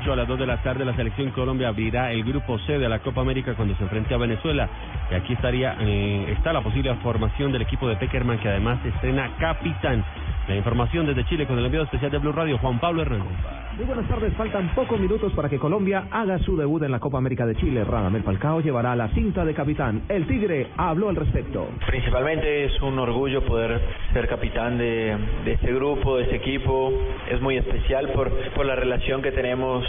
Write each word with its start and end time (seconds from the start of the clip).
A 0.00 0.16
las 0.16 0.26
2 0.26 0.38
de 0.38 0.46
la 0.46 0.56
tarde 0.62 0.84
la 0.84 0.96
selección 0.96 1.30
Colombia 1.30 1.68
abrirá 1.68 2.10
el 2.10 2.24
grupo 2.24 2.58
C 2.60 2.78
de 2.78 2.88
la 2.88 3.00
Copa 3.00 3.20
América 3.20 3.54
cuando 3.54 3.76
se 3.76 3.82
enfrente 3.84 4.14
a 4.14 4.16
Venezuela. 4.16 4.68
Y 5.10 5.14
aquí 5.14 5.34
estaría 5.34 5.76
eh, 5.78 6.34
está 6.36 6.54
la 6.54 6.62
posible 6.62 6.92
formación 6.96 7.52
del 7.52 7.62
equipo 7.62 7.86
de 7.86 7.96
Peckerman 7.96 8.38
que 8.38 8.48
además 8.48 8.78
estrena 8.84 9.30
capitán. 9.38 10.02
La 10.50 10.56
información 10.56 11.06
desde 11.06 11.24
Chile 11.26 11.46
con 11.46 11.56
el 11.60 11.64
enviado 11.64 11.84
especial 11.84 12.10
de 12.10 12.18
Blue 12.18 12.32
Radio, 12.32 12.58
Juan 12.58 12.80
Pablo 12.80 13.02
Hernández. 13.02 13.38
Muy 13.76 13.86
buenas 13.86 14.08
tardes, 14.08 14.34
faltan 14.34 14.74
pocos 14.74 14.98
minutos 14.98 15.32
para 15.32 15.48
que 15.48 15.60
Colombia 15.60 16.08
haga 16.10 16.40
su 16.40 16.56
debut 16.56 16.82
en 16.82 16.90
la 16.90 16.98
Copa 16.98 17.18
América 17.18 17.46
de 17.46 17.54
Chile. 17.54 17.84
Radamel 17.84 18.24
Falcao 18.24 18.60
llevará 18.60 18.96
la 18.96 19.06
cinta 19.10 19.44
de 19.44 19.54
capitán. 19.54 20.02
El 20.08 20.26
Tigre 20.26 20.66
habló 20.76 21.08
al 21.08 21.14
respecto. 21.14 21.68
Principalmente 21.86 22.64
es 22.64 22.82
un 22.82 22.98
orgullo 22.98 23.44
poder 23.44 23.80
ser 24.12 24.26
capitán 24.26 24.76
de, 24.76 25.16
de 25.44 25.52
este 25.52 25.72
grupo, 25.72 26.16
de 26.16 26.24
este 26.24 26.36
equipo. 26.38 26.92
Es 27.30 27.40
muy 27.40 27.56
especial 27.56 28.08
por, 28.08 28.28
por 28.50 28.66
la 28.66 28.74
relación 28.74 29.22
que 29.22 29.30
tenemos 29.30 29.86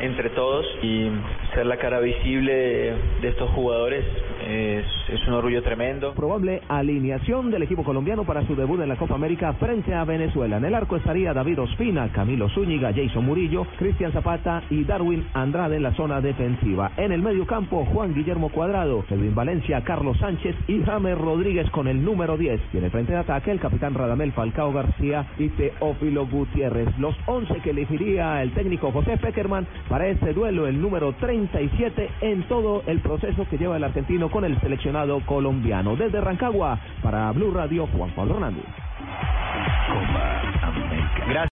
entre 0.00 0.30
todos 0.30 0.66
y 0.82 1.10
ser 1.54 1.66
la 1.66 1.76
cara 1.76 2.00
visible 2.00 2.52
de, 2.52 2.96
de 3.20 3.28
estos 3.28 3.48
jugadores 3.50 4.04
es, 4.50 4.86
es, 5.08 5.26
un 5.28 5.34
orgullo 5.34 5.62
tremendo. 5.62 6.12
Probable 6.14 6.62
alineación 6.68 7.50
del 7.50 7.62
equipo 7.62 7.84
colombiano 7.84 8.24
para 8.24 8.46
su 8.46 8.56
debut 8.56 8.80
en 8.80 8.88
la 8.88 8.96
Copa 8.96 9.14
América 9.14 9.52
frente 9.54 9.94
a 9.94 10.04
Venezuela. 10.04 10.56
En 10.56 10.64
el 10.64 10.74
arco 10.74 10.96
estaría 10.96 11.32
David 11.32 11.60
Ospina, 11.60 12.10
Camilo 12.12 12.48
Zúñiga, 12.48 12.92
Jason 12.92 13.24
Murillo, 13.24 13.66
Cristian 13.78 14.12
Zapata 14.12 14.62
y 14.70 14.84
Darwin 14.84 15.26
Andrade 15.34 15.76
en 15.76 15.84
la 15.84 15.94
zona 15.94 16.20
defensiva. 16.20 16.92
En 16.96 17.12
el 17.12 17.22
medio 17.22 17.46
campo, 17.46 17.84
Juan 17.86 18.14
Guillermo 18.14 18.48
Cuadrado, 18.48 19.04
Edwin 19.08 19.34
Valencia, 19.34 19.82
Carlos 19.82 20.18
Sánchez 20.18 20.56
y 20.66 20.82
James 20.82 21.16
Rodríguez 21.16 21.70
con 21.70 21.86
el 21.86 22.04
número 22.04 22.36
10. 22.36 22.60
Y 22.72 22.78
en 22.78 22.84
el 22.84 22.90
frente 22.90 23.12
de 23.12 23.18
ataque, 23.18 23.50
el 23.50 23.60
capitán 23.60 23.94
Radamel 23.94 24.32
Falcao 24.32 24.72
García 24.72 25.26
y 25.38 25.48
Teófilo 25.50 26.26
Gutiérrez. 26.26 26.88
Los 26.98 27.14
11 27.26 27.60
que 27.60 27.70
elegiría 27.70 28.42
el 28.42 28.52
técnico 28.52 28.90
José 28.90 29.16
Peckerman 29.16 29.66
para 29.88 30.08
este 30.08 30.32
duelo, 30.32 30.66
el 30.66 30.80
número 30.80 31.12
37 31.12 32.10
en 32.20 32.42
todo 32.44 32.82
el 32.86 33.00
proceso 33.00 33.46
que 33.48 33.58
lleva 33.58 33.76
el 33.76 33.84
argentino 33.84 34.30
con 34.30 34.39
el 34.44 34.60
seleccionado 34.60 35.20
colombiano. 35.26 35.96
Desde 35.96 36.20
Rancagua, 36.20 36.78
para 37.02 37.30
Blue 37.32 37.52
Radio, 37.52 37.86
Juan 37.88 38.10
Pablo 38.10 38.34
Hernández. 38.34 38.64
Gracias. 41.28 41.48